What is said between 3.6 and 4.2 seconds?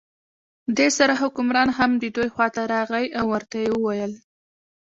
یې وویل.